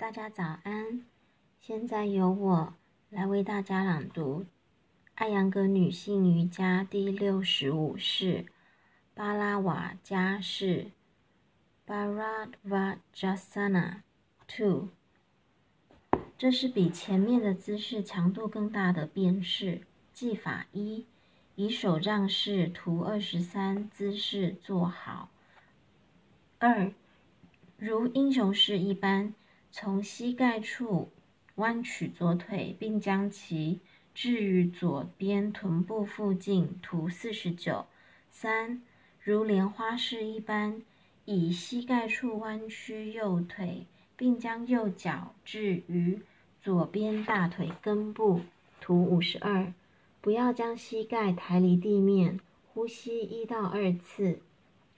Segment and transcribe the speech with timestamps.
[0.00, 1.04] 大家早安。
[1.60, 2.72] 现在由我
[3.10, 4.40] 来为大家朗读
[5.14, 8.46] 《艾扬格女性瑜伽》第六十五式
[9.12, 10.92] 巴拉瓦加式
[11.86, 13.96] （Baradva Jasana
[14.48, 14.88] Two）。
[16.38, 19.82] 这是比前面的姿势强度更大的变式。
[20.14, 21.04] 技法一：
[21.56, 25.28] 以手杖式图二十三姿势坐好。
[26.58, 26.90] 二，
[27.76, 29.34] 如英雄式一般。
[29.72, 31.10] 从膝盖处
[31.54, 33.80] 弯曲左腿，并将其
[34.14, 36.78] 置于左边臀部附近。
[36.82, 37.86] 图四十九。
[38.30, 38.82] 三，
[39.22, 40.82] 如莲花式一般，
[41.24, 43.86] 以膝盖处弯曲右腿，
[44.16, 46.20] 并将右脚置于
[46.60, 48.40] 左边大腿根部。
[48.80, 49.72] 图五十二。
[50.20, 52.40] 不要将膝盖抬离地面。
[52.72, 54.40] 呼吸一到二次。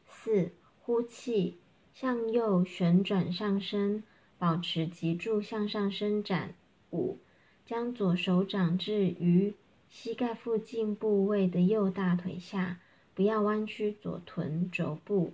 [0.07, 1.59] 四，呼气，
[1.95, 4.02] 向右旋转上身。
[4.42, 6.55] 保持脊柱向上伸展。
[6.91, 7.19] 五，
[7.64, 9.54] 将左手掌置于
[9.88, 12.80] 膝盖附近部位的右大腿下，
[13.15, 15.32] 不要弯曲左臀肘部，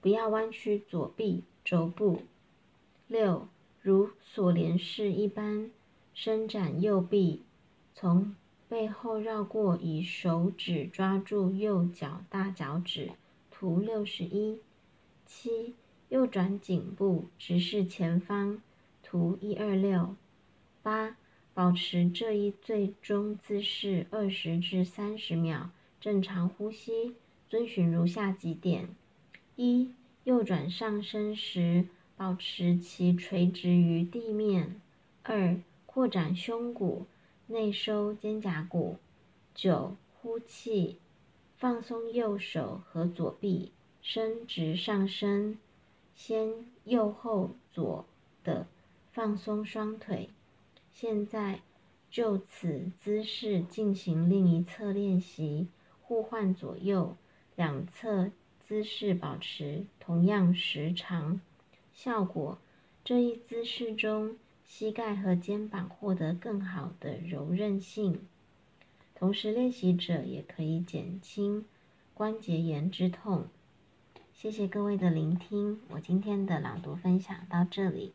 [0.00, 2.22] 不要弯曲左臂肘部。
[3.06, 3.46] 六，
[3.80, 5.70] 如锁链式一般，
[6.12, 7.44] 伸展右臂，
[7.94, 8.34] 从
[8.68, 13.12] 背后绕过，以手指抓住右脚大脚趾。
[13.48, 14.58] 图六十一。
[15.24, 15.76] 七。
[16.10, 18.60] 右转颈部，直视前方。
[19.02, 20.14] 图一二六
[20.82, 21.16] 八，
[21.54, 27.14] 保持这一最终姿势二十至三十秒，正常呼吸。
[27.48, 28.88] 遵循如下几点：
[29.56, 29.90] 一、
[30.24, 34.80] 右转上身时，保持其垂直于地面；
[35.22, 37.06] 二、扩展胸骨，
[37.46, 38.98] 内收肩胛骨。
[39.54, 40.98] 九、呼气，
[41.56, 43.72] 放松右手和左臂，
[44.02, 45.58] 伸直上身。
[46.14, 48.06] 先右后左
[48.44, 48.66] 的
[49.12, 50.30] 放松双腿。
[50.90, 51.60] 现在
[52.10, 55.68] 就此姿势进行另一侧练习，
[56.02, 57.16] 互换左右
[57.56, 58.30] 两侧
[58.66, 61.40] 姿势，保持同样时长。
[61.92, 62.58] 效果：
[63.04, 68.20] 这一姿势中，膝盖和肩膀获得更好的柔韧性，
[69.14, 71.64] 同时练习者也可以减轻
[72.14, 73.48] 关节炎之痛。
[74.40, 78.14] 谢谢各位的聆听，我今天的朗读分享到这里。